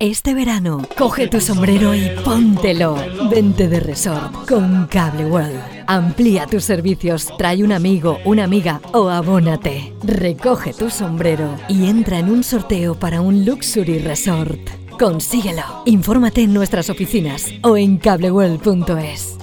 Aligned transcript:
Este 0.00 0.32
verano, 0.32 0.80
coge 0.96 1.28
tu 1.28 1.42
sombrero 1.42 1.94
y 1.94 2.08
póntelo. 2.24 2.96
Vente 3.30 3.68
de 3.68 3.80
resort 3.80 4.48
con 4.48 4.86
Cable 4.86 5.26
World. 5.26 5.60
Amplía 5.86 6.46
tus 6.46 6.64
servicios, 6.64 7.28
trae 7.36 7.62
un 7.62 7.70
amigo, 7.70 8.16
una 8.24 8.44
amiga 8.44 8.80
o 8.94 9.10
abónate. 9.10 9.92
Recoge 10.02 10.72
tu 10.72 10.88
sombrero 10.88 11.54
y 11.68 11.84
entra 11.84 12.18
en 12.18 12.30
un 12.30 12.42
sorteo 12.42 12.94
para 12.94 13.20
un 13.20 13.44
Luxury 13.44 13.98
Resort. 13.98 14.70
Consíguelo. 14.98 15.82
Infórmate 15.84 16.44
en 16.44 16.54
nuestras 16.54 16.88
oficinas 16.88 17.52
o 17.62 17.76
en 17.76 17.98
cableworld.es. 17.98 19.36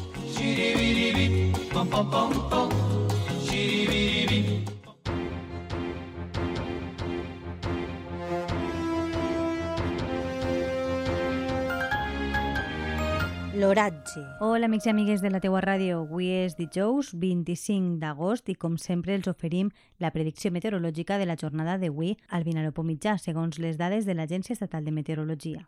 L'oratge. 13.58 14.22
Hola 14.40 14.68
amics 14.68 14.86
i 14.86 14.92
amigues 14.92 15.22
de 15.24 15.32
la 15.34 15.40
teua 15.42 15.64
ràdio, 15.64 16.04
avui 16.04 16.28
és 16.44 16.54
dijous 16.60 17.08
25 17.18 17.96
d'agost 18.04 18.52
i 18.54 18.56
com 18.56 18.76
sempre 18.78 19.16
els 19.18 19.26
oferim 19.32 19.72
la 20.04 20.12
predicció 20.14 20.52
meteorològica 20.54 21.18
de 21.18 21.26
la 21.26 21.38
jornada 21.42 21.80
d'avui 21.82 22.14
al 22.30 22.46
Vinalopó 22.46 22.86
mitjà, 22.86 23.18
segons 23.18 23.58
les 23.58 23.82
dades 23.82 24.06
de 24.06 24.14
l'Agència 24.14 24.54
Estatal 24.54 24.86
de 24.86 24.94
Meteorologia. 24.94 25.66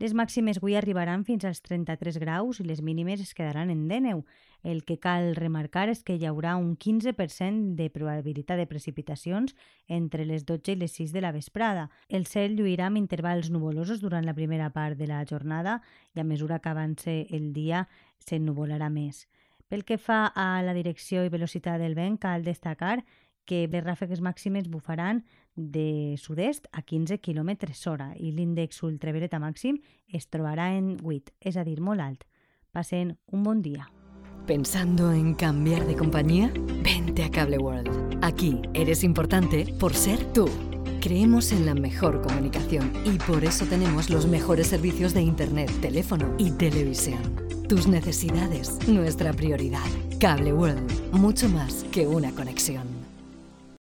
Les 0.00 0.14
màximes 0.16 0.56
avui 0.56 0.78
arribaran 0.80 1.26
fins 1.28 1.44
als 1.44 1.58
33 1.60 2.16
graus 2.22 2.56
i 2.62 2.64
les 2.64 2.78
mínimes 2.80 3.20
es 3.20 3.34
quedaran 3.36 3.68
en 3.68 3.82
19. 3.84 4.22
El 4.64 4.80
que 4.88 4.96
cal 4.96 5.34
remarcar 5.36 5.90
és 5.92 6.00
que 6.00 6.16
hi 6.16 6.24
haurà 6.24 6.54
un 6.56 6.70
15% 6.80 7.74
de 7.76 7.90
probabilitat 7.92 8.56
de 8.56 8.64
precipitacions 8.70 9.52
entre 9.88 10.24
les 10.24 10.46
12 10.48 10.72
i 10.72 10.78
les 10.80 10.96
6 10.96 11.12
de 11.12 11.20
la 11.20 11.34
vesprada. 11.36 11.90
El 12.08 12.24
cel 12.24 12.56
lluirà 12.56 12.88
amb 12.88 12.96
intervals 12.96 13.52
nuvolosos 13.52 14.00
durant 14.00 14.24
la 14.24 14.32
primera 14.32 14.70
part 14.72 14.96
de 14.96 15.10
la 15.10 15.20
jornada 15.28 15.82
i 16.16 16.24
a 16.24 16.24
mesura 16.24 16.62
que 16.64 16.72
avance 16.72 17.26
el 17.28 17.52
dia 17.52 17.84
s'ennuvolarà 18.24 18.88
més. 18.88 19.26
Pel 19.68 19.84
que 19.84 20.00
fa 20.00 20.32
a 20.32 20.62
la 20.64 20.72
direcció 20.72 21.26
i 21.28 21.28
velocitat 21.28 21.76
del 21.76 21.92
vent, 21.94 22.16
cal 22.16 22.40
destacar 22.42 23.02
que 23.46 23.66
les 23.66 23.84
ràfegues 23.84 24.20
màximes 24.20 24.68
de 25.54 26.16
sud-est 26.16 26.68
a 26.72 26.82
15 26.82 27.18
km 27.18 27.50
hora 27.86 28.12
i 28.16 28.32
l'índex 28.32 28.82
ultravioleta 28.82 29.38
màxim 29.38 29.78
es 30.08 30.28
trobarà 30.30 30.76
en 30.76 30.96
8, 31.02 31.32
és 31.40 31.56
a 31.56 31.64
dir, 31.64 31.80
molt 31.80 32.00
alt. 32.00 32.24
Passen 32.72 33.18
un 33.32 33.42
bon 33.42 33.62
dia. 33.62 33.90
¿Pensando 34.46 35.12
en 35.12 35.34
cambiar 35.34 35.86
de 35.86 35.94
compañía? 35.94 36.52
Vente 36.82 37.22
a 37.24 37.30
Cable 37.30 37.58
World. 37.58 38.18
Aquí 38.22 38.60
eres 38.74 39.04
importante 39.04 39.66
por 39.78 39.94
ser 39.94 40.24
tú. 40.32 40.48
Creemos 41.00 41.52
en 41.52 41.66
la 41.66 41.74
mejor 41.74 42.20
comunicación 42.20 42.92
y 43.04 43.18
por 43.18 43.44
eso 43.44 43.64
tenemos 43.66 44.10
los 44.10 44.26
mejores 44.26 44.66
servicios 44.66 45.14
de 45.14 45.22
Internet, 45.22 45.70
teléfono 45.80 46.34
y 46.38 46.50
televisión. 46.52 47.20
Tus 47.68 47.86
necesidades, 47.86 48.76
nuestra 48.88 49.32
prioridad. 49.32 49.86
Cable 50.18 50.52
World, 50.52 51.12
mucho 51.12 51.48
más 51.48 51.84
que 51.92 52.06
una 52.06 52.32
conexión. 52.32 52.99